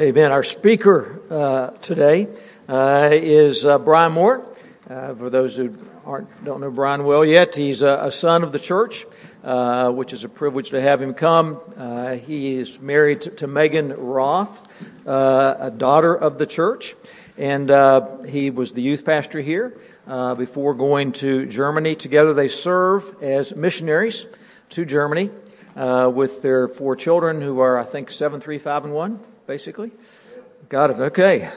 [0.00, 0.32] Amen.
[0.32, 2.26] Our speaker uh, today
[2.66, 4.42] uh, is uh, Brian Moore.
[4.88, 5.76] Uh, for those who
[6.06, 9.04] aren't, don't know Brian well yet, he's a, a son of the church,
[9.44, 11.60] uh, which is a privilege to have him come.
[11.76, 14.66] Uh, he is married to, to Megan Roth,
[15.04, 16.94] a daughter of the church,
[17.36, 17.68] and
[18.26, 19.78] he was the youth pastor here
[20.38, 21.94] before going to Germany.
[21.94, 24.24] Together, they serve as missionaries
[24.70, 25.30] to Germany.
[25.76, 29.20] with their four children, who are, I think, seven, three, five, and one
[29.50, 29.90] basically?
[30.68, 31.00] Got it.
[31.00, 31.50] Okay.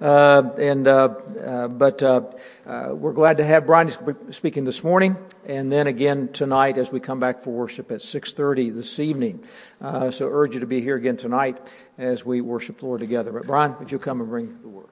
[0.00, 1.08] Uh, and uh,
[1.44, 2.20] uh, but uh,
[2.64, 3.90] uh, we're glad to have Brian
[4.30, 8.72] speaking this morning, and then again tonight as we come back for worship at 6:30
[8.72, 9.42] this evening.
[9.80, 11.58] Uh, so urge you to be here again tonight
[11.98, 13.32] as we worship the Lord together.
[13.32, 14.86] But Brian, if you'll come and bring the word.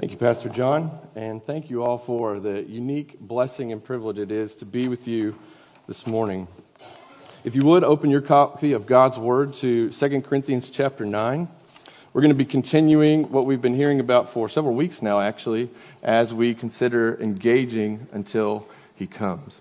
[0.00, 4.32] Thank you, Pastor John, and thank you all for the unique blessing and privilege it
[4.32, 5.36] is to be with you
[5.86, 6.48] this morning.
[7.44, 11.48] If you would, open your copy of God's Word to 2 Corinthians chapter 9.
[12.12, 15.68] We're going to be continuing what we've been hearing about for several weeks now, actually,
[16.04, 19.60] as we consider engaging until He comes.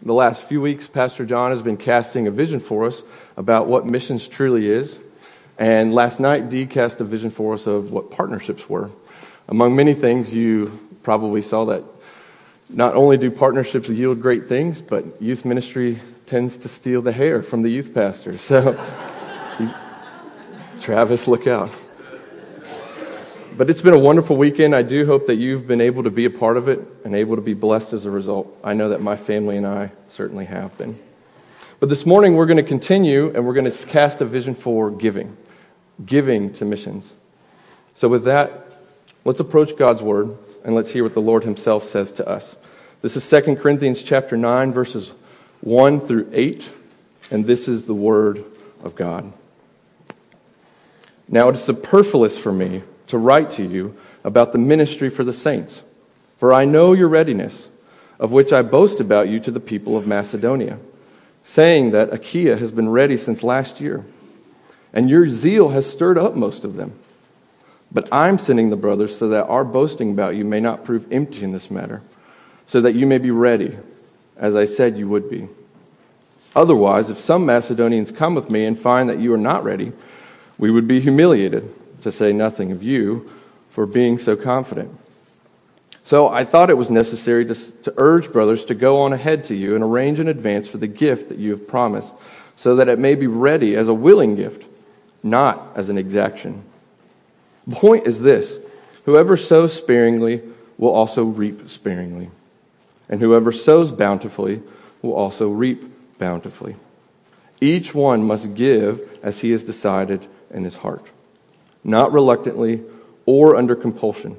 [0.00, 3.02] The last few weeks, Pastor John has been casting a vision for us
[3.36, 4.98] about what missions truly is.
[5.58, 8.88] And last night, Dee cast a vision for us of what partnerships were.
[9.48, 11.84] Among many things, you probably saw that
[12.70, 17.42] not only do partnerships yield great things, but youth ministry tends to steal the hair
[17.42, 18.36] from the youth pastor.
[18.36, 18.78] So,
[20.80, 21.70] Travis, look out.
[23.56, 24.76] But it's been a wonderful weekend.
[24.76, 27.36] I do hope that you've been able to be a part of it and able
[27.36, 28.54] to be blessed as a result.
[28.62, 31.00] I know that my family and I certainly have been.
[31.80, 34.90] But this morning we're going to continue and we're going to cast a vision for
[34.90, 35.34] giving,
[36.04, 37.14] giving to missions.
[37.94, 38.66] So, with that,
[39.24, 42.54] let's approach God's word and let's hear what the Lord Himself says to us.
[43.00, 45.12] This is 2 Corinthians chapter 9, verses
[45.60, 46.70] 1 through 8,
[47.30, 48.44] and this is the Word
[48.82, 49.32] of God.
[51.28, 55.32] Now it is superfluous for me to write to you about the ministry for the
[55.32, 55.82] saints,
[56.36, 57.68] for I know your readiness,
[58.18, 60.78] of which I boast about you to the people of Macedonia,
[61.44, 64.04] saying that Achaia has been ready since last year,
[64.92, 66.98] and your zeal has stirred up most of them.
[67.90, 71.42] But I'm sending the brothers so that our boasting about you may not prove empty
[71.42, 72.02] in this matter,
[72.66, 73.76] so that you may be ready
[74.38, 75.48] as I said you would be.
[76.56, 79.92] Otherwise, if some Macedonians come with me and find that you are not ready,
[80.56, 81.72] we would be humiliated,
[82.02, 83.30] to say nothing of you,
[83.68, 84.90] for being so confident.
[86.02, 89.54] So I thought it was necessary to, to, urge brothers to go on ahead to
[89.54, 92.14] you and arrange in advance for the gift that you have promised,
[92.56, 94.64] so that it may be ready as a willing gift,
[95.22, 96.64] not as an exaction.
[97.66, 98.58] The point is this
[99.04, 100.42] whoever sows sparingly
[100.78, 102.30] will also reap sparingly
[103.08, 104.62] and whoever sows bountifully
[105.02, 105.84] will also reap
[106.18, 106.76] bountifully.
[107.60, 111.04] Each one must give as he has decided in his heart,
[111.82, 112.82] not reluctantly
[113.26, 114.36] or under compulsion,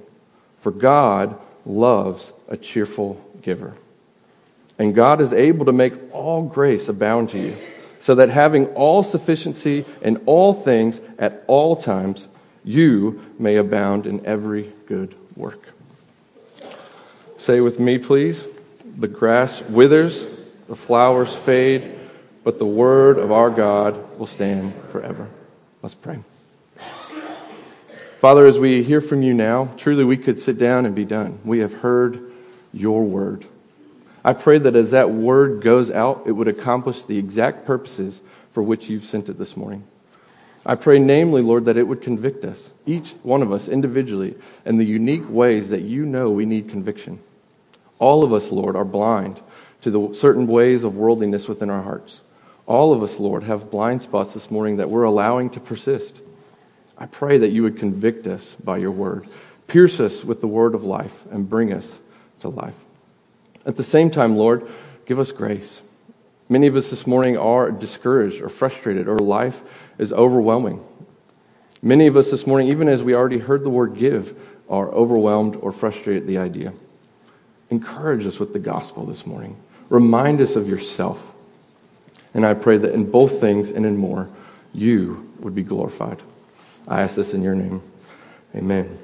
[0.58, 3.76] for God loves a cheerful giver.
[4.78, 7.56] And God is able to make all grace abound to you,
[8.00, 12.28] so that having all sufficiency in all things at all times,
[12.64, 15.62] you may abound in every good work.
[17.38, 18.46] Say with me, please.
[19.00, 20.26] The grass withers,
[20.68, 21.90] the flowers fade,
[22.44, 25.30] but the word of our God will stand forever.
[25.82, 26.22] Let's pray.
[28.20, 31.40] Father, as we hear from you now, truly we could sit down and be done.
[31.46, 32.34] We have heard
[32.74, 33.46] your word.
[34.26, 38.22] I pray that as that word goes out, it would accomplish the exact purposes
[38.52, 39.86] for which you've sent it this morning.
[40.66, 44.36] I pray, namely, Lord, that it would convict us, each one of us individually,
[44.66, 47.20] in the unique ways that you know we need conviction.
[48.00, 49.40] All of us, Lord, are blind
[49.82, 52.22] to the certain ways of worldliness within our hearts.
[52.66, 56.22] All of us, Lord, have blind spots this morning that we're allowing to persist.
[56.98, 59.28] I pray that you would convict us by your word,
[59.68, 62.00] pierce us with the word of life, and bring us
[62.42, 62.78] to life.
[63.66, 64.68] At the same time, Lord,
[65.06, 65.82] give us grace.
[66.48, 69.62] Many of us this morning are discouraged or frustrated, or life
[69.98, 70.84] is overwhelming.
[71.82, 74.38] Many of us this morning, even as we already heard the word give,
[74.70, 76.74] are overwhelmed or frustrated at the idea.
[77.70, 79.58] Encourage us with the gospel this morning.
[79.90, 81.34] Remind us of yourself.
[82.34, 84.30] And I pray that in both things and in more,
[84.74, 86.22] you would be glorified.
[86.88, 87.82] I ask this in your name.
[88.56, 88.98] Amen.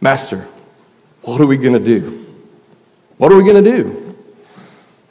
[0.00, 0.46] Master,
[1.22, 2.26] what are we going to do?
[3.16, 4.16] What are we going to do?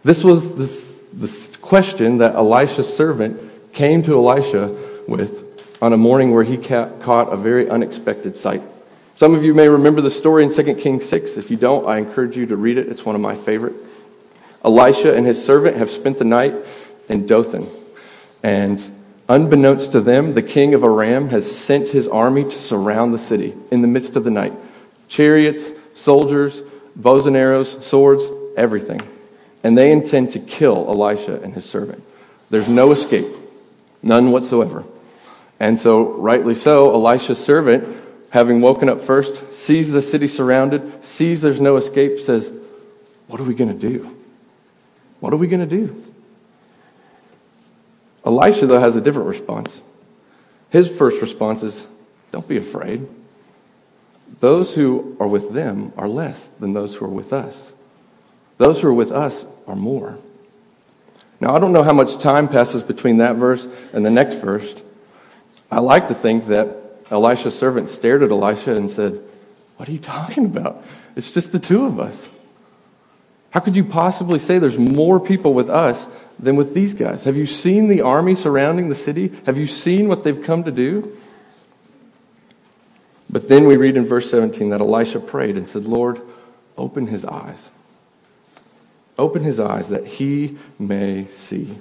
[0.04, 4.76] This was this, this question that Elisha's servant came to Elisha
[5.08, 5.44] with
[5.82, 8.62] on a morning where he caught a very unexpected sight.
[9.16, 11.38] Some of you may remember the story in 2 Kings 6.
[11.38, 12.88] If you don't, I encourage you to read it.
[12.88, 13.76] It's one of my favorite.
[14.66, 16.56] Elisha and his servant have spent the night
[17.10, 17.68] in Dothan.
[18.42, 18.84] And
[19.30, 23.54] unbeknownst to them, the king of Aram has sent his army to surround the city
[23.70, 24.54] in the midst of the night.
[25.08, 26.64] Chariots, soldiers,
[26.96, 28.28] bows and arrows, swords,
[28.58, 29.02] everything.
[29.64, 32.04] And they intend to kill Elisha and his servant.
[32.50, 33.28] There's no escape,
[34.02, 34.84] none whatsoever.
[35.60, 38.03] And so, rightly so, Elisha's servant,
[38.34, 42.52] having woken up first, sees the city surrounded, sees there's no escape, says,
[43.28, 44.18] What are we going to do?
[45.20, 46.04] What are we going to do?
[48.26, 49.84] Elisha, though, has a different response.
[50.72, 51.86] His first response is,
[52.32, 53.08] Don't be afraid.
[54.40, 57.72] Those who are with them are less than those who are with us.
[58.58, 60.18] Those who are with us are more.
[61.40, 64.74] Now, I don't know how much time passes between that verse and the next verse.
[65.70, 69.20] I like to think that Elisha's servant stared at Elisha and said,
[69.78, 70.84] What are you talking about?
[71.16, 72.30] It's just the two of us.
[73.52, 76.08] How could you possibly say there's more people with us
[76.40, 77.24] than with these guys?
[77.26, 79.32] Have you seen the army surrounding the city?
[79.46, 81.16] Have you seen what they've come to do?
[83.30, 86.22] But then we read in verse 17 that Elisha prayed and said, Lord,
[86.78, 87.70] open his eyes.
[89.18, 91.78] Open his eyes that he may see.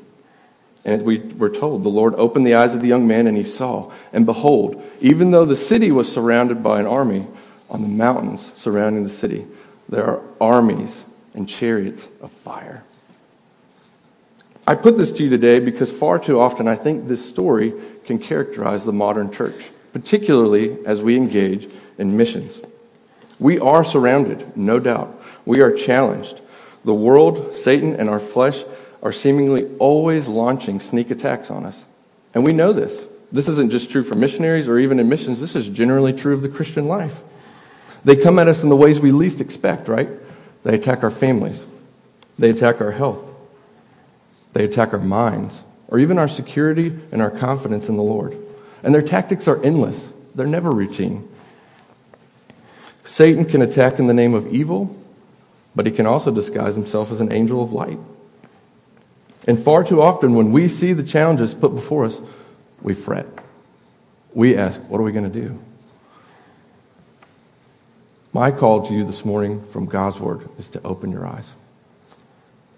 [0.84, 3.44] And we were told, the Lord opened the eyes of the young man, and he
[3.44, 3.92] saw.
[4.12, 7.26] And behold, even though the city was surrounded by an army,
[7.70, 9.46] on the mountains surrounding the city,
[9.88, 12.84] there are armies and chariots of fire.
[14.66, 17.72] I put this to you today because far too often I think this story
[18.04, 21.68] can characterize the modern church, particularly as we engage
[21.98, 22.60] in missions.
[23.38, 25.20] We are surrounded, no doubt.
[25.46, 26.40] We are challenged.
[26.84, 28.62] The world, Satan, and our flesh
[29.02, 31.84] are seemingly always launching sneak attacks on us.
[32.34, 33.04] And we know this.
[33.30, 36.42] This isn't just true for missionaries or even in missions, this is generally true of
[36.42, 37.20] the Christian life.
[38.04, 40.08] They come at us in the ways we least expect, right?
[40.64, 41.64] They attack our families,
[42.38, 43.24] they attack our health,
[44.52, 48.36] they attack our minds, or even our security and our confidence in the Lord.
[48.82, 51.28] And their tactics are endless, they're never routine.
[53.04, 54.96] Satan can attack in the name of evil
[55.74, 57.98] but he can also disguise himself as an angel of light.
[59.46, 62.20] And far too often, when we see the challenges put before us,
[62.80, 63.26] we fret.
[64.32, 65.58] We ask, What are we going to do?
[68.32, 71.52] My call to you this morning from God's Word is to open your eyes.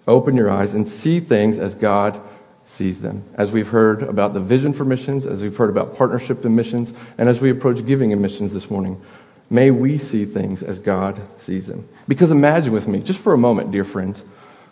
[0.07, 2.19] Open your eyes and see things as God
[2.65, 3.23] sees them.
[3.35, 6.93] As we've heard about the vision for missions, as we've heard about partnership in missions,
[7.17, 9.01] and as we approach giving in missions this morning,
[9.49, 11.87] May we see things as God sees them.
[12.07, 14.23] Because imagine with me, just for a moment, dear friends,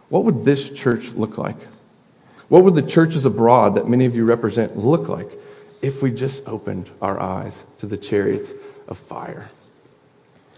[0.09, 1.57] what would this church look like?
[2.49, 5.29] What would the churches abroad that many of you represent look like
[5.81, 8.53] if we just opened our eyes to the chariots
[8.87, 9.49] of fire?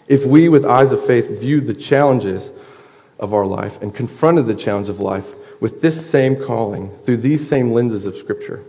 [0.08, 2.52] If we, with eyes of faith, viewed the challenges
[3.20, 7.48] of our life and confronted the challenge of life with this same calling through these
[7.48, 8.64] same lenses of Scripture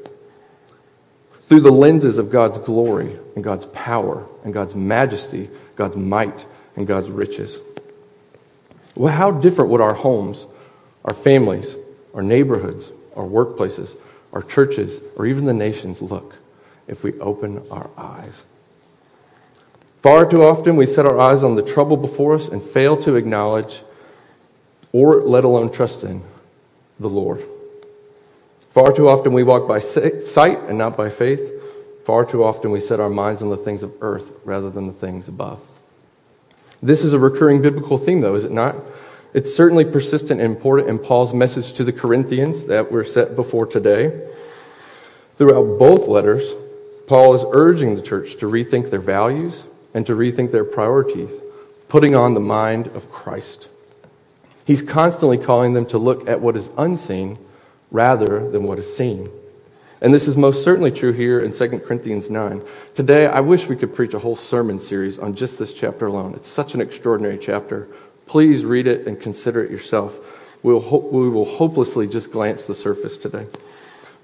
[1.48, 6.86] through the lenses of God's glory and God's power and God's majesty, God's might and
[6.86, 7.60] God's riches.
[8.96, 10.46] Well, how different would our homes,
[11.04, 11.76] our families,
[12.14, 13.96] our neighborhoods, our workplaces,
[14.32, 16.34] our churches, or even the nations look
[16.86, 18.44] if we open our eyes?
[20.00, 23.16] Far too often we set our eyes on the trouble before us and fail to
[23.16, 23.82] acknowledge
[24.92, 26.22] or let alone trust in
[27.00, 27.44] the Lord.
[28.70, 31.52] Far too often we walk by sight and not by faith.
[32.04, 34.92] Far too often we set our minds on the things of earth rather than the
[34.92, 35.60] things above.
[36.82, 38.76] This is a recurring biblical theme, though, is it not?
[39.36, 43.66] It's certainly persistent and important in Paul's message to the Corinthians that we're set before
[43.66, 44.26] today.
[45.34, 46.54] Throughout both letters,
[47.06, 51.30] Paul is urging the church to rethink their values and to rethink their priorities,
[51.90, 53.68] putting on the mind of Christ.
[54.66, 57.36] He's constantly calling them to look at what is unseen
[57.90, 59.28] rather than what is seen.
[60.00, 62.62] And this is most certainly true here in 2 Corinthians 9.
[62.94, 66.34] Today, I wish we could preach a whole sermon series on just this chapter alone.
[66.34, 67.88] It's such an extraordinary chapter.
[68.26, 70.18] Please read it and consider it yourself.
[70.62, 73.46] We'll ho- we will hopelessly just glance the surface today.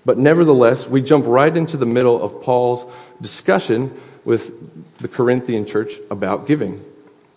[0.04, 2.84] But nevertheless, we jump right into the middle of Paul's
[3.20, 6.84] discussion with the Corinthian church about giving.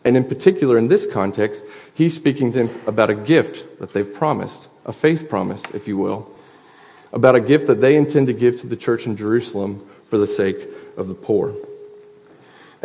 [0.03, 4.12] And in particular, in this context, he's speaking to them about a gift that they've
[4.12, 6.29] promised a faith promise, if you will,
[7.12, 10.27] about a gift that they intend to give to the church in Jerusalem for the
[10.27, 11.55] sake of the poor.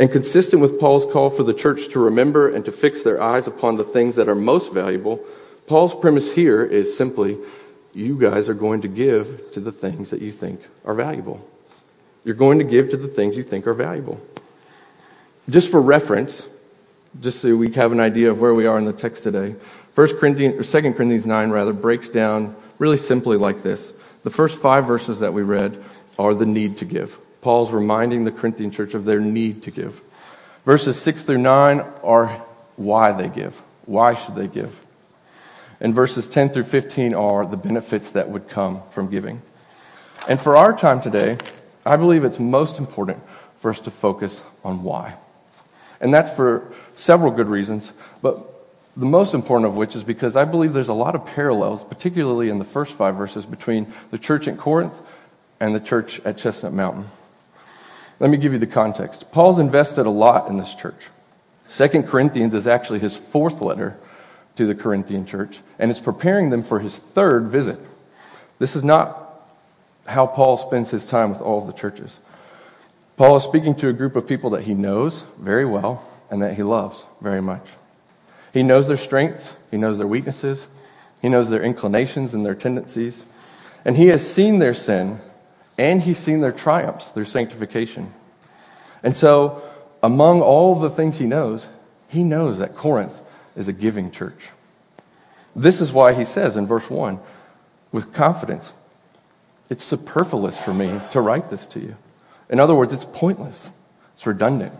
[0.01, 3.47] And consistent with Paul's call for the church to remember and to fix their eyes
[3.47, 5.23] upon the things that are most valuable,
[5.67, 7.37] Paul's premise here is simply
[7.93, 11.47] you guys are going to give to the things that you think are valuable.
[12.25, 14.19] You're going to give to the things you think are valuable.
[15.51, 16.49] Just for reference,
[17.21, 19.55] just so we have an idea of where we are in the text today,
[19.97, 23.93] 1 Corinthians, or 2 Corinthians 9 rather, breaks down really simply like this.
[24.23, 25.85] The first five verses that we read
[26.19, 27.19] are the need to give.
[27.41, 30.01] Paul's reminding the Corinthian church of their need to give.
[30.65, 32.29] Verses 6 through 9 are
[32.77, 33.61] why they give.
[33.87, 34.85] Why should they give?
[35.81, 39.41] And verses 10 through 15 are the benefits that would come from giving.
[40.29, 41.39] And for our time today,
[41.87, 43.23] I believe it's most important
[43.59, 45.15] for us to focus on why.
[46.01, 48.47] And that's for several good reasons, but
[48.97, 52.51] the most important of which is because I believe there's a lot of parallels, particularly
[52.51, 54.95] in the first five verses, between the church at Corinth
[55.59, 57.07] and the church at Chestnut Mountain.
[58.21, 59.33] Let me give you the context.
[59.33, 61.09] Paul's invested a lot in this church.
[61.67, 63.97] Second Corinthians is actually his fourth letter
[64.57, 67.79] to the Corinthian church, and it's preparing them for his third visit.
[68.59, 69.17] This is not
[70.07, 72.21] how Paul spends his time with all of the churches.
[73.17, 76.57] Paul is speaking to a group of people that he knows very well and that
[76.57, 77.67] he loves very much.
[78.53, 80.67] He knows their strengths, he knows their weaknesses,
[81.23, 83.25] he knows their inclinations and their tendencies,
[83.85, 85.21] and he has seen their sin
[85.81, 88.13] and he's seen their triumphs, their sanctification.
[89.03, 89.63] And so,
[90.03, 91.69] among all the things he knows,
[92.09, 93.19] he knows that Corinth
[93.57, 94.51] is a giving church.
[95.57, 97.19] This is why he says in verse 1
[97.93, 98.75] with confidence,
[99.71, 101.97] It's superfluous for me to write this to you.
[102.51, 103.71] In other words, it's pointless,
[104.15, 104.75] it's redundant,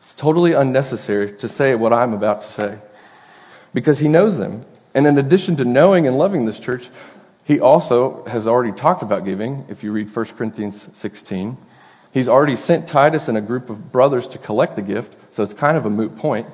[0.00, 2.78] it's totally unnecessary to say what I'm about to say
[3.74, 4.64] because he knows them.
[4.94, 6.88] And in addition to knowing and loving this church,
[7.48, 11.56] he also has already talked about giving, if you read 1 Corinthians 16.
[12.12, 15.54] He's already sent Titus and a group of brothers to collect the gift, so it's
[15.54, 16.46] kind of a moot point.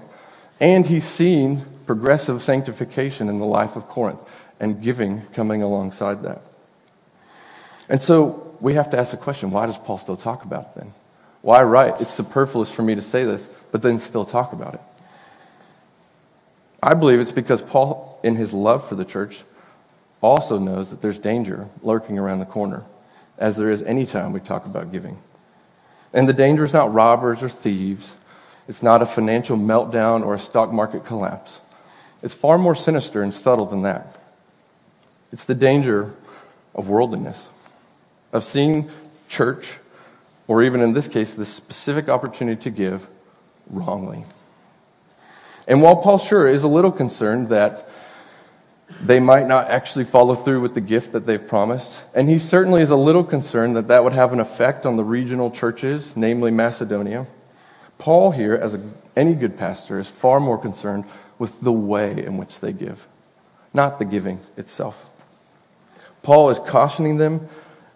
[0.61, 4.21] And he's seen progressive sanctification in the life of Corinth
[4.61, 6.43] and giving coming alongside that.
[7.89, 10.75] And so we have to ask the question why does Paul still talk about it
[10.77, 10.95] then?
[11.43, 12.01] Why write?
[12.03, 14.81] It's superfluous for me to say this, but then still talk about it.
[16.81, 19.43] I believe it's because Paul, in his love for the church,
[20.25, 22.83] also knows that there's danger lurking around the corner,
[23.37, 25.19] as there is any time we talk about giving.
[26.15, 28.15] And the danger is not robbers or thieves.
[28.67, 31.61] It's not a financial meltdown or a stock market collapse.
[32.23, 34.17] It's far more sinister and subtle than that.
[35.31, 36.15] It's the danger
[36.75, 37.51] of worldliness,
[38.33, 38.89] of seeing
[39.29, 39.75] church,
[40.49, 43.07] or even in this case, the specific opportunity to give,
[43.69, 44.25] wrongly.
[45.69, 47.89] And while Paul sure is a little concerned that
[49.03, 52.03] they might not actually follow through with the gift that they've promised.
[52.15, 55.05] And he certainly is a little concerned that that would have an effect on the
[55.05, 57.27] regional churches, namely Macedonia.
[57.99, 58.81] Paul, here, as a,
[59.17, 61.05] any good pastor, is far more concerned
[61.39, 63.07] with the way in which they give,
[63.73, 65.11] not the giving itself.
[66.23, 67.49] Paul is cautioning them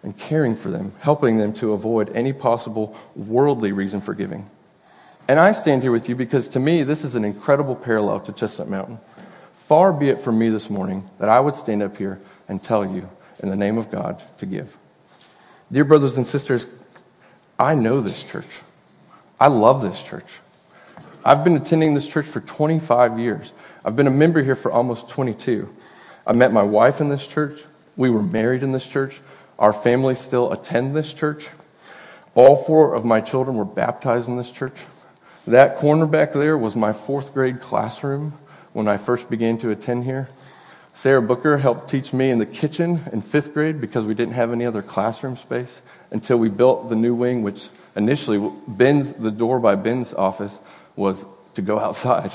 [0.03, 4.49] and caring for them, helping them to avoid any possible worldly reason for giving.
[5.27, 8.31] And I stand here with you because to me, this is an incredible parallel to
[8.31, 8.99] Chestnut Mountain.
[9.69, 12.83] Far be it from me this morning that I would stand up here and tell
[12.83, 13.07] you,
[13.37, 14.75] in the name of God, to give.
[15.71, 16.65] Dear brothers and sisters,
[17.59, 18.47] I know this church.
[19.39, 20.25] I love this church.
[21.23, 23.53] I've been attending this church for 25 years.
[23.85, 25.71] I've been a member here for almost 22.
[26.25, 27.61] I met my wife in this church.
[27.95, 29.21] We were married in this church.
[29.59, 31.47] Our families still attend this church.
[32.33, 34.77] All four of my children were baptized in this church.
[35.45, 38.35] That corner back there was my fourth grade classroom
[38.73, 40.29] when I first began to attend here.
[40.93, 44.51] Sarah Booker helped teach me in the kitchen in fifth grade because we didn't have
[44.51, 49.59] any other classroom space until we built the new wing, which initially, Ben's, the door
[49.59, 50.57] by Ben's office
[50.95, 52.33] was to go outside.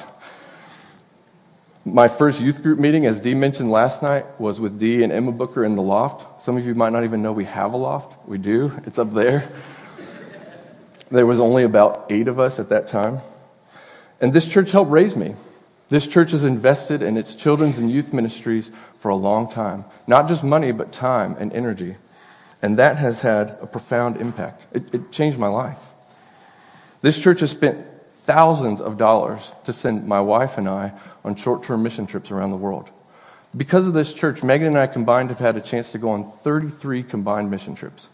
[1.84, 5.32] My first youth group meeting, as Dee mentioned last night, was with Dee and Emma
[5.32, 6.42] Booker in the loft.
[6.42, 8.26] Some of you might not even know we have a loft.
[8.26, 9.46] We do, it's up there.
[11.10, 13.18] There was only about eight of us at that time.
[14.20, 15.34] And this church helped raise me.
[15.88, 19.84] This church has invested in its children's and youth ministries for a long time.
[20.06, 21.96] Not just money, but time and energy.
[22.62, 24.62] And that has had a profound impact.
[24.72, 25.78] It, it changed my life.
[27.02, 27.86] This church has spent
[28.24, 30.92] thousands of dollars to send my wife and I
[31.24, 32.90] on short term mission trips around the world.
[33.54, 36.30] Because of this church, Megan and I combined have had a chance to go on
[36.30, 38.08] 33 combined mission trips.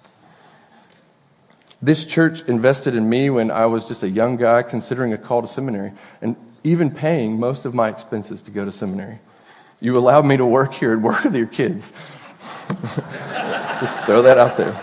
[1.80, 5.40] This church invested in me when I was just a young guy considering a call
[5.40, 5.92] to seminary.
[6.20, 9.18] And even paying most of my expenses to go to seminary.
[9.80, 11.92] You allowed me to work here and work with your kids.
[13.80, 14.78] Just throw that out there.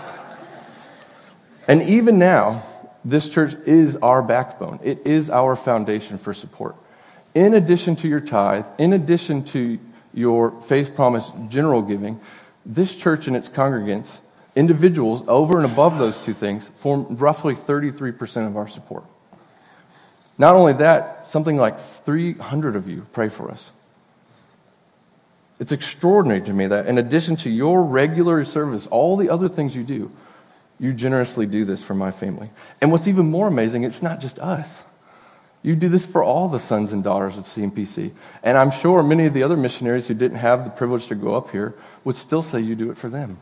[1.68, 2.62] And even now,
[3.04, 4.80] this church is our backbone.
[4.82, 6.76] It is our foundation for support.
[7.34, 9.78] In addition to your tithe, in addition to
[10.12, 12.20] your faith promise general giving,
[12.66, 14.18] this church and its congregants,
[14.56, 19.04] individuals over and above those two things, form roughly 33% of our support.
[20.38, 23.72] Not only that, something like 300 of you pray for us.
[25.58, 29.74] It's extraordinary to me that in addition to your regular service, all the other things
[29.74, 30.12] you do,
[30.78, 32.50] you generously do this for my family.
[32.80, 34.84] And what's even more amazing, it's not just us.
[35.60, 38.12] You do this for all the sons and daughters of CMPC.
[38.44, 41.34] And I'm sure many of the other missionaries who didn't have the privilege to go
[41.34, 43.38] up here would still say you do it for them.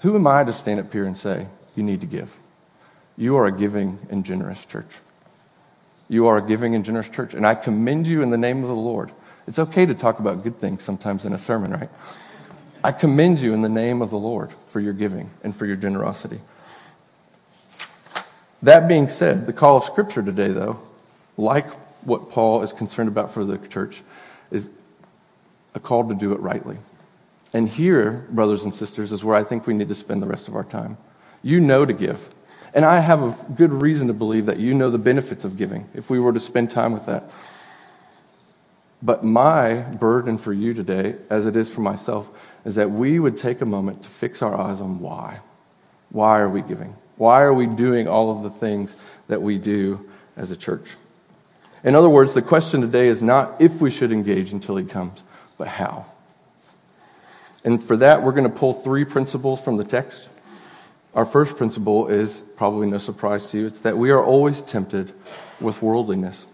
[0.00, 2.34] Who am I to stand up here and say, you need to give?
[3.18, 4.88] You are a giving and generous church.
[6.12, 7.32] You are a giving and generous church.
[7.32, 9.10] And I commend you in the name of the Lord.
[9.46, 11.88] It's okay to talk about good things sometimes in a sermon, right?
[12.84, 15.76] I commend you in the name of the Lord for your giving and for your
[15.76, 16.40] generosity.
[18.62, 20.82] That being said, the call of Scripture today, though,
[21.38, 21.72] like
[22.04, 24.02] what Paul is concerned about for the church,
[24.50, 24.68] is
[25.74, 26.76] a call to do it rightly.
[27.54, 30.46] And here, brothers and sisters, is where I think we need to spend the rest
[30.46, 30.98] of our time.
[31.42, 32.28] You know to give.
[32.74, 35.88] And I have a good reason to believe that you know the benefits of giving
[35.94, 37.24] if we were to spend time with that.
[39.02, 42.30] But my burden for you today, as it is for myself,
[42.64, 45.40] is that we would take a moment to fix our eyes on why.
[46.10, 46.94] Why are we giving?
[47.16, 48.96] Why are we doing all of the things
[49.28, 50.96] that we do as a church?
[51.84, 55.24] In other words, the question today is not if we should engage until he comes,
[55.58, 56.06] but how.
[57.64, 60.28] And for that, we're going to pull three principles from the text.
[61.14, 65.12] Our first principle is probably no surprise to you it's that we are always tempted
[65.60, 66.46] with worldliness.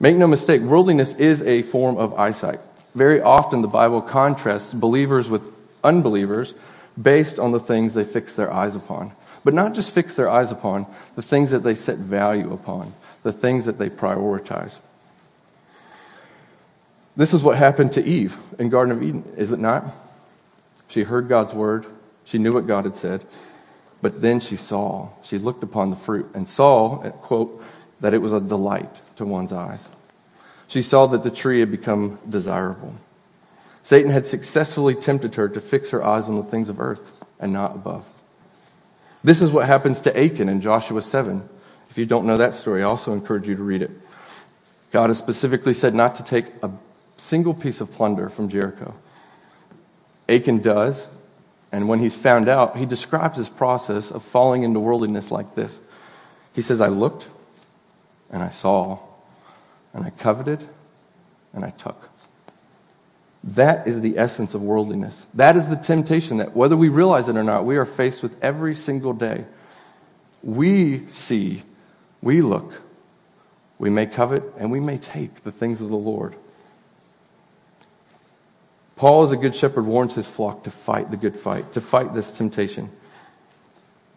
[0.00, 2.60] Make no mistake, worldliness is a form of eyesight.
[2.94, 5.52] Very often, the Bible contrasts believers with
[5.84, 6.54] unbelievers
[7.00, 9.12] based on the things they fix their eyes upon.
[9.44, 13.32] But not just fix their eyes upon, the things that they set value upon, the
[13.32, 14.76] things that they prioritize.
[17.16, 19.84] This is what happened to Eve in Garden of Eden, is it not?
[20.88, 21.86] She heard God's word,
[22.26, 23.24] she knew what God had said,
[24.02, 27.64] but then she saw, she looked upon the fruit and saw, uh, quote,
[28.00, 29.88] that it was a delight to one's eyes.
[30.68, 32.94] She saw that the tree had become desirable.
[33.82, 37.52] Satan had successfully tempted her to fix her eyes on the things of earth and
[37.52, 38.04] not above.
[39.22, 41.48] This is what happens to Achan in Joshua 7.
[41.88, 43.92] If you don't know that story, I also encourage you to read it.
[44.90, 46.70] God has specifically said not to take a
[47.16, 48.94] single piece of plunder from Jericho.
[50.28, 51.06] Achan does,
[51.72, 55.80] and when he's found out, he describes his process of falling into worldliness like this.
[56.52, 57.28] He says, I looked
[58.30, 58.98] and I saw
[59.92, 60.66] and I coveted
[61.52, 62.10] and I took.
[63.42, 65.26] That is the essence of worldliness.
[65.34, 68.42] That is the temptation that, whether we realize it or not, we are faced with
[68.42, 69.44] every single day.
[70.42, 71.62] We see,
[72.20, 72.82] we look,
[73.78, 76.34] we may covet, and we may take the things of the Lord.
[78.96, 82.14] Paul, as a good shepherd, warns his flock to fight the good fight, to fight
[82.14, 82.90] this temptation.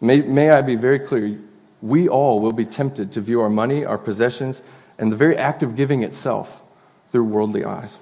[0.00, 1.38] May, may I be very clear
[1.82, 4.62] we all will be tempted to view our money, our possessions,
[4.98, 6.60] and the very act of giving itself
[7.10, 7.98] through worldly eyes.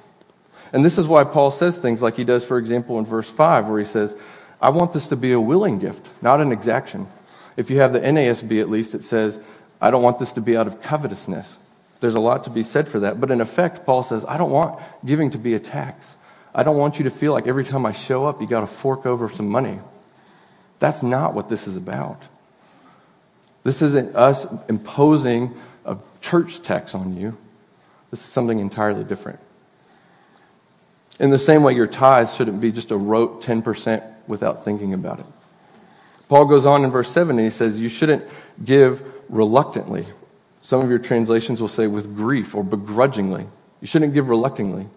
[0.72, 3.68] And this is why Paul says things like he does, for example, in verse 5,
[3.68, 4.14] where he says,
[4.60, 7.08] I want this to be a willing gift, not an exaction.
[7.56, 9.38] If you have the NASB at least, it says,
[9.80, 11.56] I don't want this to be out of covetousness.
[12.00, 13.20] There's a lot to be said for that.
[13.20, 16.14] But in effect, Paul says, I don't want giving to be a tax.
[16.58, 18.66] I don't want you to feel like every time I show up, you got to
[18.66, 19.78] fork over some money.
[20.80, 22.20] That's not what this is about.
[23.62, 27.38] This isn't us imposing a church tax on you.
[28.10, 29.38] This is something entirely different.
[31.20, 35.20] In the same way, your tithes shouldn't be just a rote 10% without thinking about
[35.20, 35.26] it.
[36.28, 38.24] Paul goes on in verse 7 and he says, You shouldn't
[38.64, 40.06] give reluctantly.
[40.62, 43.46] Some of your translations will say with grief or begrudgingly.
[43.80, 44.88] You shouldn't give reluctantly.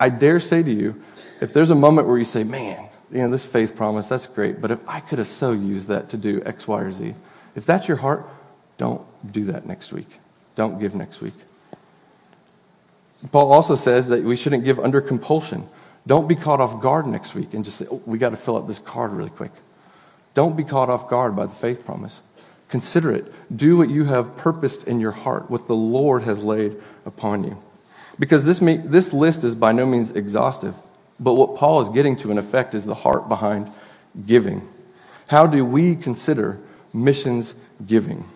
[0.00, 1.00] I dare say to you,
[1.40, 4.60] if there's a moment where you say, Man, you know, this faith promise, that's great,
[4.60, 7.14] but if I could have so used that to do X, Y, or Z,
[7.54, 8.26] if that's your heart,
[8.78, 10.08] don't do that next week.
[10.56, 11.34] Don't give next week.
[13.30, 15.68] Paul also says that we shouldn't give under compulsion.
[16.06, 18.56] Don't be caught off guard next week and just say, oh, we got to fill
[18.56, 19.52] up this card really quick.
[20.32, 22.22] Don't be caught off guard by the faith promise.
[22.68, 23.32] Consider it.
[23.54, 27.62] Do what you have purposed in your heart, what the Lord has laid upon you.
[28.20, 30.76] Because this, this list is by no means exhaustive,
[31.18, 33.72] but what Paul is getting to, in effect, is the heart behind
[34.26, 34.68] giving.
[35.28, 36.60] How do we consider
[36.92, 37.54] missions
[37.84, 38.26] giving?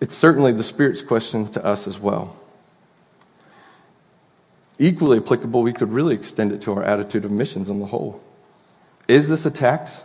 [0.00, 2.36] It's certainly the Spirit's question to us as well.
[4.78, 8.22] Equally applicable, we could really extend it to our attitude of missions on the whole.
[9.08, 10.02] Is this a tax?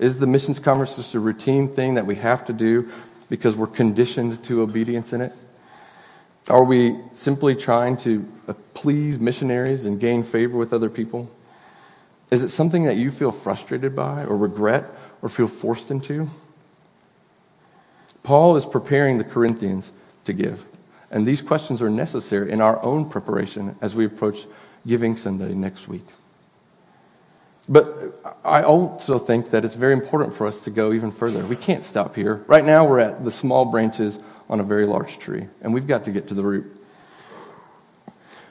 [0.00, 2.90] Is the missions conference just a routine thing that we have to do
[3.28, 5.32] because we're conditioned to obedience in it?
[6.48, 11.30] Are we simply trying to uh, please missionaries and gain favor with other people?
[12.30, 14.84] Is it something that you feel frustrated by or regret
[15.20, 16.30] or feel forced into?
[18.22, 19.92] Paul is preparing the Corinthians
[20.24, 20.64] to give.
[21.10, 24.46] And these questions are necessary in our own preparation as we approach
[24.86, 26.06] Giving Sunday next week.
[27.68, 31.44] But I also think that it's very important for us to go even further.
[31.46, 32.42] We can't stop here.
[32.48, 34.18] Right now, we're at the small branches
[34.52, 36.70] on a very large tree, and we've got to get to the root.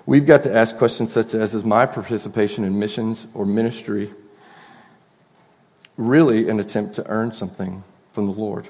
[0.08, 4.10] We've got to ask questions such as Is my participation in missions or ministry
[5.98, 7.84] really an attempt to earn something
[8.14, 8.68] from the Lord?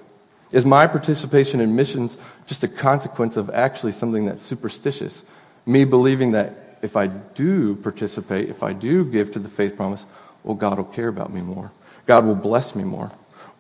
[0.52, 2.17] Is my participation in missions
[2.48, 5.24] just a consequence of actually something that's superstitious?
[5.65, 10.06] Me believing that if I do participate, if I do give to the faith promise,
[10.44, 11.72] well, God will care about me more.
[12.08, 13.10] God will bless me more.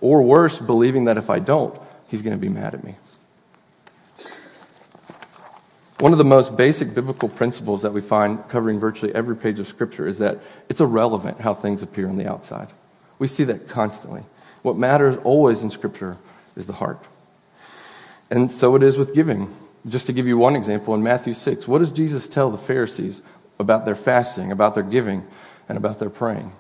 [0.01, 1.79] Or worse, believing that if I don't,
[2.09, 2.95] He's going to be mad at me.
[6.01, 9.67] One of the most basic biblical principles that we find covering virtually every page of
[9.67, 12.69] Scripture is that it's irrelevant how things appear on the outside.
[13.19, 14.23] We see that constantly.
[14.63, 16.17] What matters always in Scripture
[16.55, 17.05] is the heart.
[18.31, 19.55] And so it is with giving.
[19.87, 23.21] Just to give you one example, in Matthew 6, what does Jesus tell the Pharisees
[23.59, 25.23] about their fasting, about their giving,
[25.69, 26.51] and about their praying?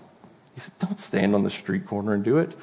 [0.53, 2.55] He said, Don't stand on the street corner and do it.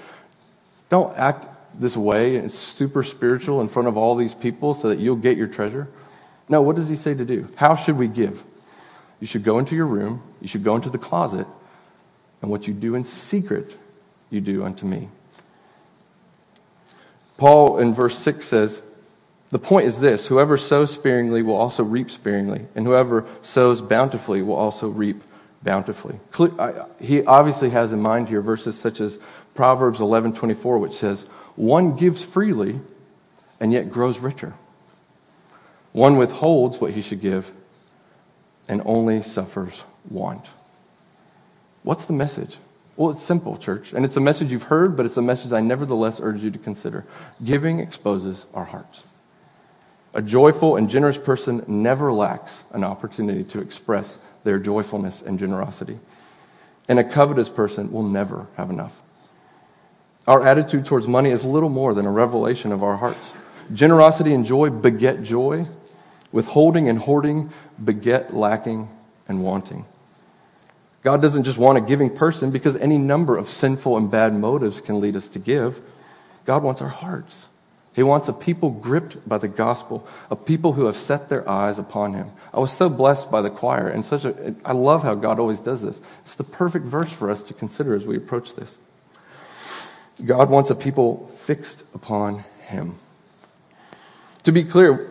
[0.91, 5.01] Don't act this way and super spiritual in front of all these people so that
[5.01, 5.89] you'll get your treasure.
[6.49, 7.49] No, what does he say to do?
[7.57, 8.43] How should we give?
[9.21, 11.47] You should go into your room, you should go into the closet,
[12.41, 13.77] and what you do in secret,
[14.31, 15.09] you do unto me.
[17.37, 18.81] Paul in verse 6 says,
[19.51, 24.43] The point is this whoever sows sparingly will also reap sparingly, and whoever sows bountifully
[24.43, 25.23] will also reap
[25.63, 26.19] bountifully.
[27.01, 29.19] He obviously has in mind here verses such as
[29.55, 32.81] Proverbs 11:24 which says, "One gives freely
[33.61, 34.55] and yet grows richer.
[35.93, 37.53] One withholds what he should give
[38.69, 40.45] and only suffers want."
[41.83, 42.59] What's the message?
[42.97, 45.61] Well, it's simple, church, and it's a message you've heard, but it's a message I
[45.61, 47.05] nevertheless urge you to consider.
[47.45, 49.05] Giving exposes our hearts.
[50.15, 56.01] A joyful and generous person never lacks an opportunity to express their joyfulness and generosity.
[56.89, 59.01] And a covetous person will never have enough.
[60.27, 63.33] Our attitude towards money is little more than a revelation of our hearts.
[63.73, 65.69] Generosity and joy beget joy.
[66.33, 67.51] Withholding and hoarding
[67.83, 68.89] beget lacking
[69.27, 69.85] and wanting.
[71.03, 74.81] God doesn't just want a giving person because any number of sinful and bad motives
[74.81, 75.81] can lead us to give.
[76.45, 77.49] God wants our hearts.
[77.95, 81.79] He wants a people gripped by the gospel, a people who have set their eyes
[81.79, 82.31] upon him.
[82.55, 85.59] I was so blessed by the choir, and such a, I love how God always
[85.59, 86.01] does this.
[86.25, 88.79] It's the perfect verse for us to consider as we approach this.
[90.25, 92.99] God wants a people fixed upon him.
[94.45, 95.11] To be clear,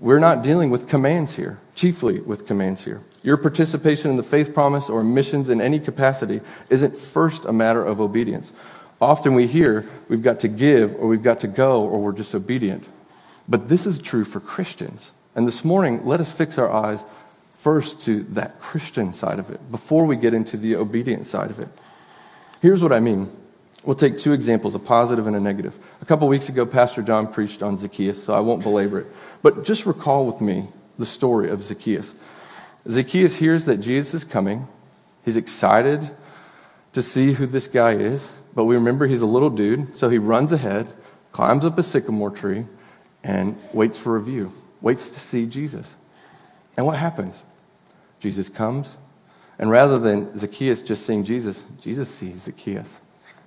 [0.00, 3.00] we're not dealing with commands here, chiefly with commands here.
[3.22, 7.84] Your participation in the faith promise or missions in any capacity isn't first a matter
[7.84, 8.52] of obedience.
[9.00, 12.84] Often we hear we've got to give or we've got to go or we're disobedient.
[13.48, 15.12] But this is true for Christians.
[15.34, 17.02] And this morning, let us fix our eyes
[17.56, 21.58] first to that Christian side of it before we get into the obedient side of
[21.58, 21.68] it.
[22.60, 23.30] Here's what I mean.
[23.84, 25.78] We'll take two examples, a positive and a negative.
[26.02, 29.06] A couple weeks ago, Pastor John preached on Zacchaeus, so I won't belabor it.
[29.42, 32.12] But just recall with me the story of Zacchaeus.
[32.88, 34.66] Zacchaeus hears that Jesus is coming.
[35.24, 36.10] He's excited
[36.92, 38.30] to see who this guy is.
[38.54, 40.88] But we remember he's a little dude, so he runs ahead,
[41.32, 42.66] climbs up a sycamore tree,
[43.22, 45.94] and waits for a view, waits to see Jesus.
[46.76, 47.42] And what happens?
[48.20, 48.96] Jesus comes,
[49.58, 53.00] and rather than Zacchaeus just seeing Jesus, Jesus sees Zacchaeus,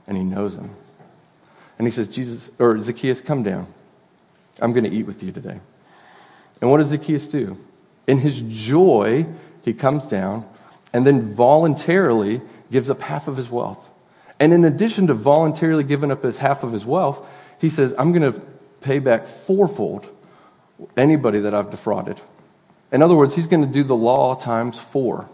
[0.08, 0.70] and he knows him.
[1.78, 3.68] And he says, Jesus, or Zacchaeus, come down.
[4.62, 5.60] I'm going to eat with you today.
[6.62, 7.58] And what does Zacchaeus do?
[8.08, 9.26] In his joy,
[9.64, 10.48] he comes down
[10.94, 13.90] and then voluntarily gives up half of his wealth.
[14.40, 17.26] And in addition to voluntarily giving up his half of his wealth,
[17.60, 18.40] he says, I'm going to
[18.82, 20.08] pay back fourfold
[20.98, 22.20] anybody that I've defrauded.
[22.92, 25.30] In other words, he's going to do the law times four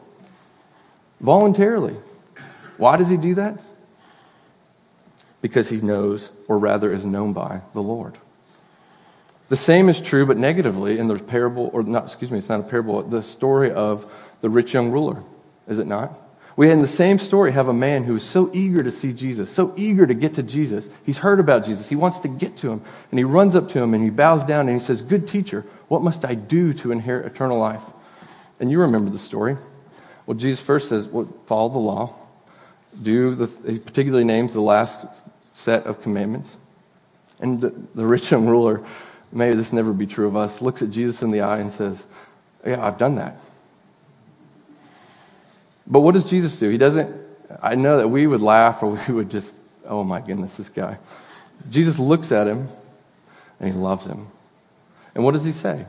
[1.20, 1.96] voluntarily.
[2.78, 3.58] Why does he do that?
[5.42, 8.18] Because he knows, or rather is known by, the Lord.
[9.50, 12.60] The same is true, but negatively, in the parable, or not, excuse me, it's not
[12.60, 15.24] a parable, the story of the rich young ruler,
[15.68, 16.18] is it not?
[16.58, 19.52] We in the same story have a man who is so eager to see Jesus,
[19.52, 20.90] so eager to get to Jesus.
[21.06, 21.88] He's heard about Jesus.
[21.88, 22.82] He wants to get to him.
[23.12, 25.66] And he runs up to him and he bows down and he says, Good teacher,
[25.88, 27.84] what must I do to inherit eternal life?
[28.60, 29.56] And you remember the story.
[30.26, 32.14] Well, Jesus first says, well, Follow the law.
[33.00, 35.06] Do the, he particularly names the last
[35.54, 36.58] set of commandments.
[37.40, 38.84] And the, the rich young ruler,
[39.32, 42.06] may this never be true of us, looks at Jesus in the eye and says,
[42.66, 43.40] Yeah, I've done that.
[45.86, 46.70] But what does Jesus do?
[46.70, 47.16] He doesn't,
[47.62, 50.98] I know that we would laugh or we would just, oh my goodness, this guy.
[51.70, 52.68] Jesus looks at him
[53.60, 54.28] and he loves him.
[55.16, 55.86] And what does he say?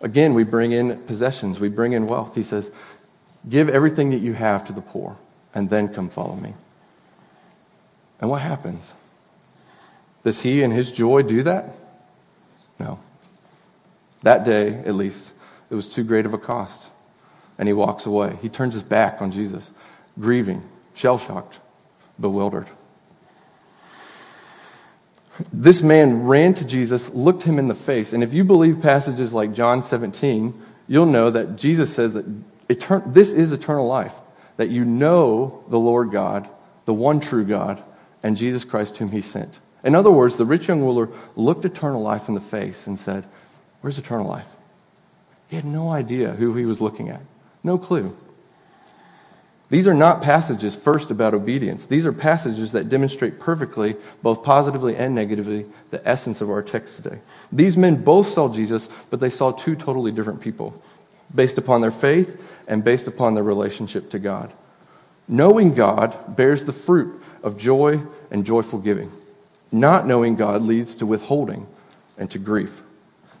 [0.00, 2.34] Again, we bring in possessions, we bring in wealth.
[2.34, 2.70] He says,
[3.48, 5.16] Give everything that you have to the poor,
[5.54, 6.54] and then come follow me.
[8.20, 8.92] And what happens?
[10.24, 11.72] Does he in his joy do that?
[12.78, 12.98] No.
[14.22, 15.32] That day, at least,
[15.70, 16.82] it was too great of a cost.
[17.58, 18.36] And he walks away.
[18.40, 19.72] He turns his back on Jesus,
[20.18, 20.62] grieving,
[20.94, 21.58] shell shocked,
[22.20, 22.68] bewildered.
[25.52, 28.12] This man ran to Jesus, looked him in the face.
[28.12, 32.26] And if you believe passages like John 17, you'll know that Jesus says that
[32.68, 34.14] etern- this is eternal life,
[34.56, 36.48] that you know the Lord God,
[36.86, 37.82] the one true God,
[38.22, 39.58] and Jesus Christ whom he sent.
[39.84, 43.24] In other words, the rich young ruler looked eternal life in the face and said,
[43.80, 44.48] Where's eternal life?
[45.48, 47.20] He had no idea who he was looking at,
[47.62, 48.16] no clue.
[49.70, 51.84] These are not passages first about obedience.
[51.84, 56.96] These are passages that demonstrate perfectly, both positively and negatively, the essence of our text
[56.96, 57.18] today.
[57.52, 60.82] These men both saw Jesus, but they saw two totally different people,
[61.34, 64.52] based upon their faith and based upon their relationship to God.
[65.28, 69.12] Knowing God bears the fruit of joy and joyful giving.
[69.70, 71.66] Not knowing God leads to withholding
[72.16, 72.82] and to grief.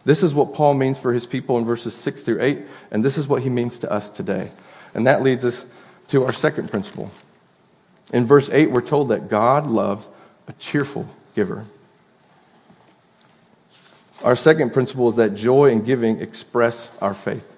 [0.04, 2.60] This is what Paul means for his people in verses 6 through 8,
[2.90, 4.50] and this is what he means to us today.
[4.94, 5.64] And that leads us
[6.08, 7.10] to our second principle.
[8.12, 10.08] In verse 8, we're told that God loves
[10.46, 11.66] a cheerful giver.
[14.24, 17.56] Our second principle is that joy and giving express our faith.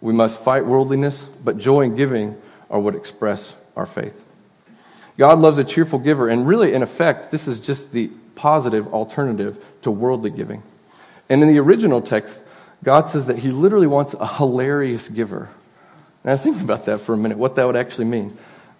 [0.00, 2.36] We must fight worldliness, but joy and giving
[2.70, 4.24] are what express our faith.
[5.18, 9.62] God loves a cheerful giver, and really, in effect, this is just the positive alternative
[9.82, 10.62] to worldly giving.
[11.28, 12.40] And in the original text,
[12.84, 15.48] God says that He literally wants a hilarious giver.
[16.24, 18.38] Now, think about that for a minute, what that would actually mean.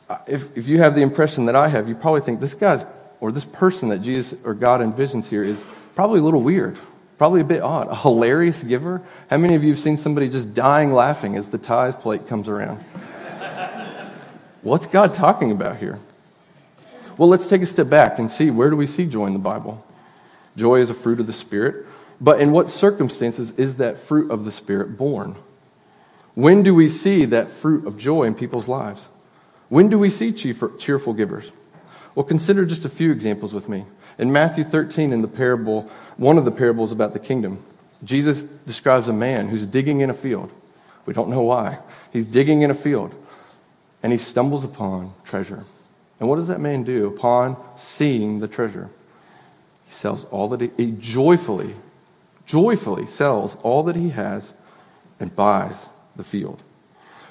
[0.08, 2.84] Uh, if, if you have the impression that I have, you probably think this guy's,
[3.20, 5.64] or this person that Jesus or God envisions here is
[5.96, 6.78] probably a little weird,
[7.18, 7.88] probably a bit odd.
[7.88, 9.02] A hilarious giver?
[9.28, 12.48] How many of you have seen somebody just dying laughing as the tithe plate comes
[12.48, 12.76] around?
[14.62, 15.98] What's God talking about here?
[17.18, 19.40] Well, let's take a step back and see where do we see joy in the
[19.40, 19.84] Bible?
[20.56, 21.84] Joy is a fruit of the Spirit,
[22.20, 25.34] but in what circumstances is that fruit of the Spirit born?
[26.34, 29.08] When do we see that fruit of joy in people's lives?
[29.68, 31.50] When do we see cheerful givers?
[32.14, 33.84] Well, consider just a few examples with me.
[34.16, 37.62] In Matthew 13, in the parable, one of the parables about the kingdom,
[38.04, 40.52] Jesus describes a man who's digging in a field.
[41.04, 41.78] We don't know why.
[42.12, 43.14] He's digging in a field
[44.02, 45.64] and he stumbles upon treasure.
[46.20, 48.90] And what does that man do upon seeing the treasure?
[49.86, 51.74] He sells all that he, he joyfully,
[52.46, 54.52] joyfully sells all that he has
[55.20, 56.62] and buys the field.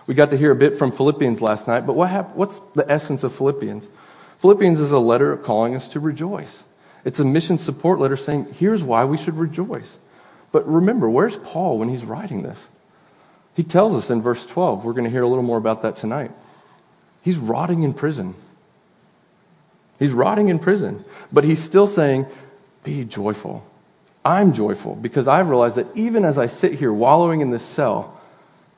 [0.08, 2.89] We got to hear a bit from Philippians last night, but what hap- what's the
[2.89, 3.89] essence of Philippians?
[4.38, 6.63] Philippians is a letter calling us to rejoice.
[7.04, 9.97] It's a mission support letter saying, here's why we should rejoice.
[10.52, 12.67] But remember, where's Paul when he's writing this?
[13.54, 15.95] He tells us in verse 12, we're going to hear a little more about that
[15.95, 16.32] tonight.
[17.21, 18.36] He's rotting in prison.
[20.00, 22.26] He's rotting in prison, but he's still saying,
[22.84, 23.66] Be joyful.
[24.24, 28.20] I'm joyful because I realize that even as I sit here wallowing in this cell,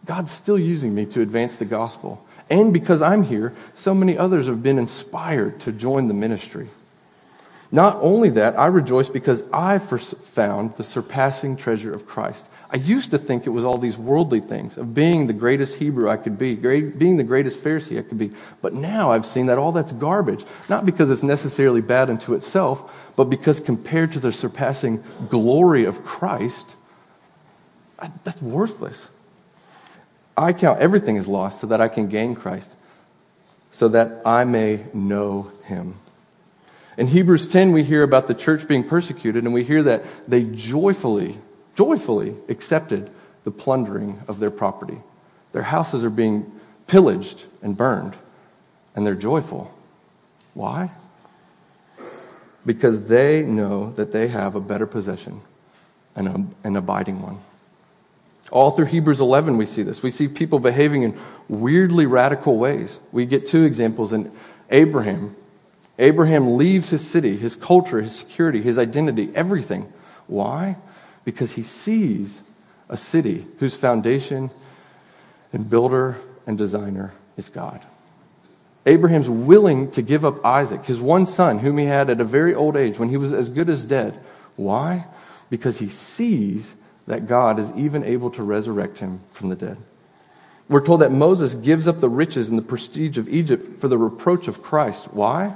[0.05, 2.25] God's still using me to advance the gospel.
[2.49, 6.69] And because I'm here, so many others have been inspired to join the ministry.
[7.71, 12.45] Not only that, I rejoice because I've found the surpassing treasure of Christ.
[12.71, 16.07] I used to think it was all these worldly things of being the greatest Hebrew
[16.07, 18.31] I could be, being the greatest Pharisee I could be.
[18.61, 20.45] But now I've seen that all that's garbage.
[20.69, 26.05] Not because it's necessarily bad unto itself, but because compared to the surpassing glory of
[26.05, 26.75] Christ,
[28.23, 29.09] that's worthless.
[30.37, 32.75] I count everything as lost so that I can gain Christ,
[33.71, 35.95] so that I may know him.
[36.97, 40.43] In Hebrews 10, we hear about the church being persecuted, and we hear that they
[40.43, 41.39] joyfully,
[41.79, 43.09] joyfully accepted
[43.45, 44.97] the plundering of their property.
[45.53, 46.51] Their houses are being
[46.87, 48.15] pillaged and burned,
[48.93, 49.73] and they're joyful.
[50.53, 50.91] Why?
[52.65, 55.39] Because they know that they have a better possession,
[56.15, 57.37] an, an abiding one.
[58.51, 60.03] All through Hebrews 11, we see this.
[60.03, 62.99] We see people behaving in weirdly radical ways.
[63.13, 64.33] We get two examples in
[64.69, 65.33] Abraham.
[65.97, 69.93] Abraham leaves his city, his culture, his security, his identity, everything.
[70.27, 70.75] Why?
[71.23, 72.41] Because he sees
[72.87, 74.51] a city whose foundation
[75.53, 77.81] and builder and designer is God.
[78.85, 82.55] Abraham's willing to give up Isaac, his one son, whom he had at a very
[82.55, 84.19] old age when he was as good as dead.
[84.55, 85.05] Why?
[85.49, 89.77] Because he sees that God is even able to resurrect him from the dead.
[90.67, 93.97] We're told that Moses gives up the riches and the prestige of Egypt for the
[93.97, 95.13] reproach of Christ.
[95.13, 95.55] Why?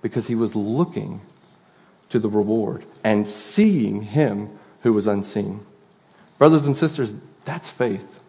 [0.00, 1.20] Because he was looking
[2.08, 4.50] to the reward and seeing him
[4.86, 5.58] who was unseen.
[6.38, 7.12] Brothers and sisters,
[7.44, 8.20] that's faith.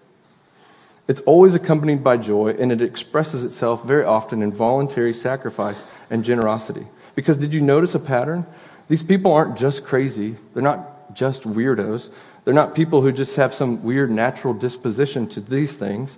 [1.07, 6.25] It's always accompanied by joy, and it expresses itself very often in voluntary sacrifice and
[6.25, 6.87] generosity.
[7.13, 8.47] Because did you notice a pattern?
[8.89, 12.09] These people aren't just crazy, they're not just weirdos.
[12.43, 16.17] They're not people who just have some weird natural disposition to these things,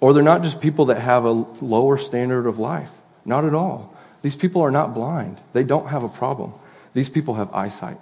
[0.00, 2.90] or they're not just people that have a lower standard of life.
[3.26, 3.94] Not at all.
[4.22, 6.54] These people are not blind, they don't have a problem.
[6.94, 7.98] These people have eyesight.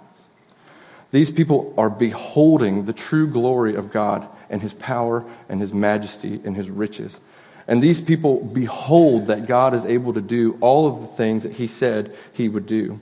[1.13, 6.41] These people are beholding the true glory of God and his power and his majesty
[6.43, 7.19] and his riches.
[7.67, 11.51] And these people behold that God is able to do all of the things that
[11.51, 12.99] he said he would do.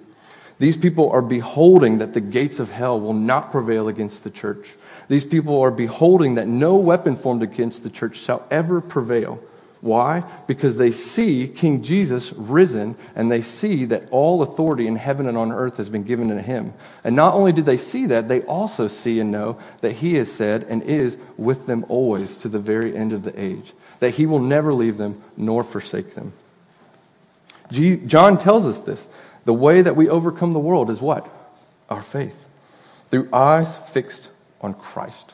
[0.60, 4.76] These people are beholding that the gates of hell will not prevail against the church.
[5.08, 9.42] These people are beholding that no weapon formed against the church shall ever prevail.
[9.82, 10.24] Why?
[10.46, 15.36] Because they see King Jesus risen and they see that all authority in heaven and
[15.36, 16.74] on earth has been given to him.
[17.04, 20.32] And not only did they see that, they also see and know that he has
[20.32, 24.28] said and is with them always to the very end of the age, that he
[24.28, 26.34] will never leave them nor forsake them.
[27.72, 29.08] John tells us this
[29.46, 31.28] the way that we overcome the world is what?
[31.90, 32.46] Our faith.
[33.08, 34.30] Through eyes fixed
[34.62, 35.34] on Christ.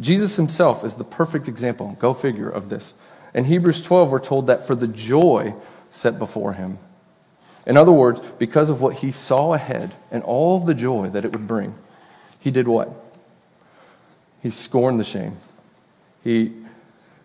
[0.00, 2.92] Jesus himself is the perfect example, go figure, of this.
[3.34, 5.54] In Hebrews 12, we're told that for the joy
[5.92, 6.78] set before him.
[7.66, 11.32] In other words, because of what he saw ahead and all the joy that it
[11.32, 11.74] would bring,
[12.38, 12.90] he did what?
[14.42, 15.36] He scorned the shame.
[16.22, 16.52] He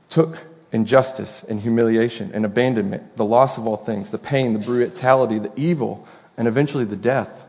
[0.10, 5.39] took injustice and humiliation and abandonment, the loss of all things, the pain, the brutality,
[5.39, 7.45] the evil and eventually the death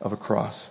[0.00, 0.70] of a cross.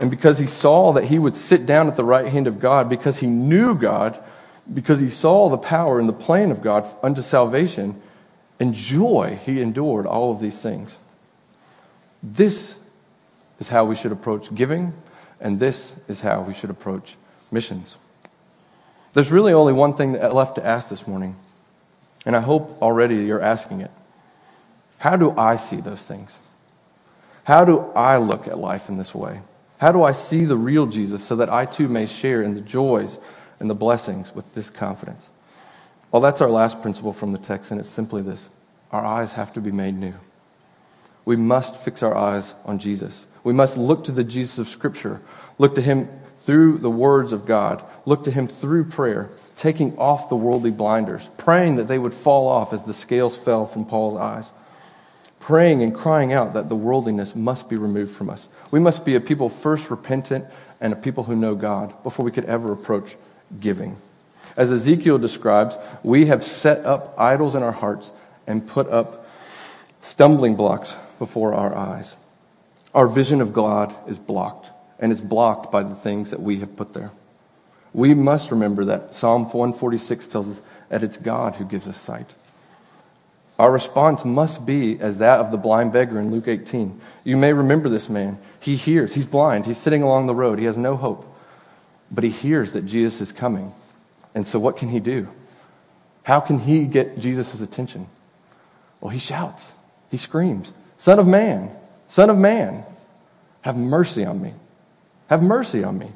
[0.00, 2.88] And because he saw that he would sit down at the right hand of God,
[2.88, 4.18] because he knew God,
[4.72, 8.00] because he saw the power and the plan of God unto salvation,
[8.60, 10.96] and joy, he endured all of these things.
[12.22, 12.76] This
[13.60, 14.92] is how we should approach giving,
[15.40, 17.16] and this is how we should approach
[17.50, 17.96] missions.
[19.12, 21.36] There's really only one thing left to ask this morning,
[22.26, 23.90] and I hope already you're asking it.
[24.98, 26.38] How do I see those things?
[27.44, 29.40] How do I look at life in this way?
[29.78, 32.60] How do I see the real Jesus so that I too may share in the
[32.60, 33.16] joys
[33.60, 35.28] and the blessings with this confidence?
[36.10, 38.50] Well, that's our last principle from the text, and it's simply this
[38.90, 40.14] our eyes have to be made new.
[41.24, 43.26] We must fix our eyes on Jesus.
[43.44, 45.20] We must look to the Jesus of Scripture,
[45.58, 50.30] look to him through the words of God, look to him through prayer, taking off
[50.30, 54.16] the worldly blinders, praying that they would fall off as the scales fell from Paul's
[54.16, 54.50] eyes
[55.48, 58.48] praying and crying out that the worldliness must be removed from us.
[58.70, 60.44] We must be a people first repentant
[60.78, 63.16] and a people who know God before we could ever approach
[63.60, 63.96] giving.
[64.56, 68.10] As Ezekiel describes, we have set up idols in our hearts
[68.46, 69.26] and put up
[70.00, 72.14] stumbling blocks before our eyes.
[72.94, 76.76] Our vision of God is blocked, and it's blocked by the things that we have
[76.76, 77.12] put there.
[77.92, 82.30] We must remember that Psalm 146 tells us that it's God who gives us sight.
[83.58, 87.00] Our response must be as that of the blind beggar in Luke 18.
[87.24, 88.38] You may remember this man.
[88.60, 91.27] He hears, he's blind, he's sitting along the road, he has no hope.
[92.10, 93.72] But he hears that Jesus is coming.
[94.34, 95.28] And so, what can he do?
[96.22, 98.06] How can he get Jesus' attention?
[99.00, 99.74] Well, he shouts,
[100.10, 101.70] he screams, Son of man,
[102.08, 102.84] Son of man,
[103.62, 104.52] have mercy on me.
[105.28, 106.10] Have mercy on me.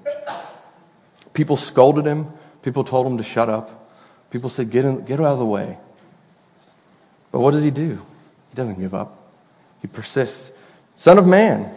[1.32, 3.90] People scolded him, people told him to shut up,
[4.30, 5.78] people said, Get, in, get out of the way.
[7.30, 8.00] But what does he do?
[8.50, 9.18] He doesn't give up.
[9.80, 10.50] He persists.
[10.94, 11.74] Son of man,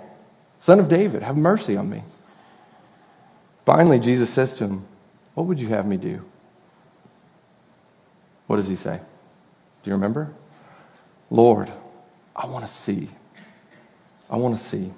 [0.59, 2.03] son of David, have mercy on me.
[3.65, 4.85] Finally, Jesus says to him,
[5.33, 6.23] What would you have me do?
[8.47, 8.99] What does he say?
[9.83, 10.31] Do you remember?
[11.29, 11.71] Lord,
[12.35, 13.09] I want to see.
[14.29, 14.91] I want to see.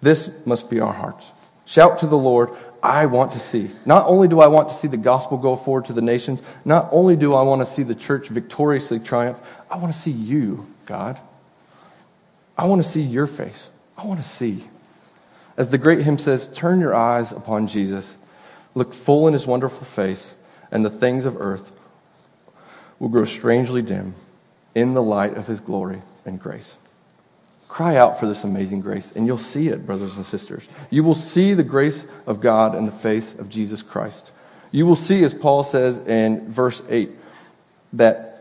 [0.00, 1.30] This must be our hearts.
[1.66, 2.50] Shout to the Lord,
[2.82, 3.70] I want to see.
[3.86, 6.88] Not only do I want to see the gospel go forward to the nations, not
[6.92, 9.40] only do I want to see the church victoriously triumph,
[9.70, 11.18] I want to see you, God.
[12.56, 13.68] I want to see your face.
[13.96, 14.64] I want to see.
[15.56, 18.16] As the great hymn says, turn your eyes upon Jesus,
[18.74, 20.34] look full in his wonderful face,
[20.70, 21.72] and the things of earth
[22.98, 24.14] will grow strangely dim
[24.74, 26.76] in the light of his glory and grace.
[27.68, 30.66] Cry out for this amazing grace, and you'll see it, brothers and sisters.
[30.90, 34.30] You will see the grace of God in the face of Jesus Christ.
[34.70, 37.10] You will see, as Paul says in verse 8,
[37.94, 38.33] that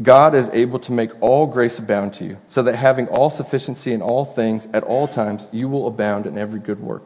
[0.00, 3.92] God is able to make all grace abound to you, so that having all sufficiency
[3.92, 7.04] in all things at all times, you will abound in every good work.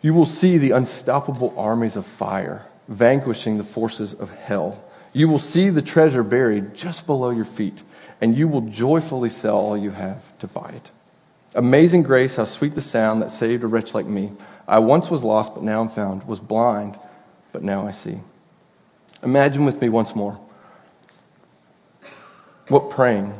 [0.00, 4.84] You will see the unstoppable armies of fire vanquishing the forces of hell.
[5.12, 7.82] You will see the treasure buried just below your feet
[8.20, 10.90] and you will joyfully sell all you have to buy it.
[11.54, 14.32] Amazing grace, how sweet the sound that saved a wretch like me.
[14.66, 16.96] I once was lost, but now I'm found, was blind,
[17.50, 18.20] but now I see.
[19.22, 20.38] Imagine with me once more
[22.72, 23.34] what praying,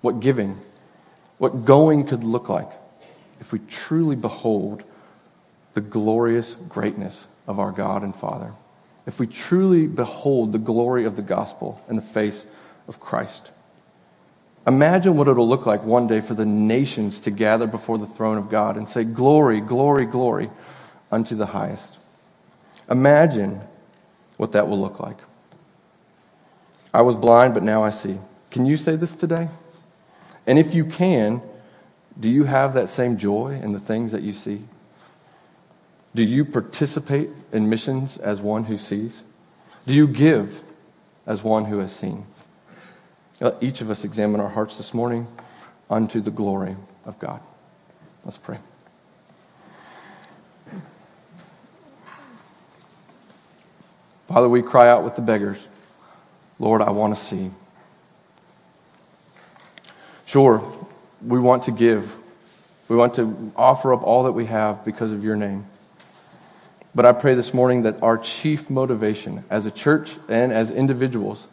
[0.00, 0.58] what giving,
[1.38, 2.70] what going could look like
[3.40, 4.84] if we truly behold
[5.74, 8.52] the glorious greatness of our God and Father,
[9.06, 12.46] if we truly behold the glory of the gospel in the face
[12.86, 13.50] of Christ.
[14.68, 18.38] Imagine what it'll look like one day for the nations to gather before the throne
[18.38, 20.48] of God and say, Glory, glory, glory
[21.10, 21.96] unto the highest.
[22.88, 23.60] Imagine
[24.36, 25.18] what that will look like.
[26.94, 28.18] I was blind, but now I see.
[28.50, 29.48] Can you say this today?
[30.46, 31.40] And if you can,
[32.18, 34.62] do you have that same joy in the things that you see?
[36.14, 39.22] Do you participate in missions as one who sees?
[39.86, 40.60] Do you give
[41.26, 42.26] as one who has seen?
[43.40, 45.26] Let each of us examine our hearts this morning
[45.88, 46.76] unto the glory
[47.06, 47.40] of God.
[48.24, 48.58] Let's pray.
[54.28, 55.66] Father, we cry out with the beggars
[56.62, 57.50] Lord, I want to see.
[60.26, 60.62] Sure,
[61.20, 62.14] we want to give.
[62.88, 65.66] We want to offer up all that we have because of your name.
[66.94, 71.48] But I pray this morning that our chief motivation as a church and as individuals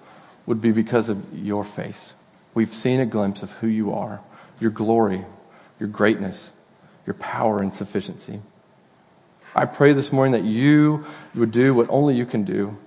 [0.45, 2.13] would be because of your face.
[2.53, 4.21] We've seen a glimpse of who you are,
[4.59, 5.25] your glory,
[5.79, 6.51] your greatness,
[7.07, 8.41] your power and sufficiency.
[9.55, 11.03] I pray this morning that you
[11.33, 12.77] would do what only you can do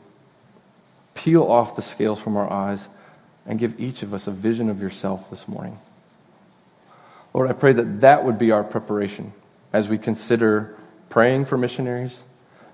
[1.14, 2.88] peel off the scales from our eyes
[3.46, 5.78] and give each of us a vision of yourself this morning.
[7.34, 9.32] Lord, I pray that that would be our preparation
[9.72, 10.76] as we consider
[11.08, 12.22] praying for missionaries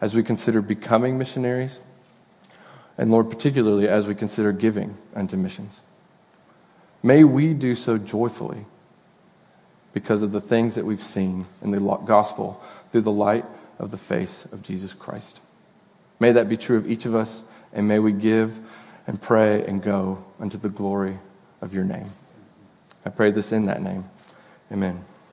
[0.01, 1.79] as we consider becoming missionaries,
[2.97, 5.81] and Lord, particularly as we consider giving unto missions.
[7.03, 8.67] May we do so joyfully
[9.93, 13.45] because of the things that we've seen in the gospel through the light
[13.79, 15.41] of the face of Jesus Christ.
[16.21, 17.43] May that be true of each of us,
[17.73, 18.59] and may we give
[19.07, 21.19] and pray and go unto the glory
[21.61, 22.11] of your name.
[23.05, 24.05] I pray this in that name.
[24.71, 25.05] Amen.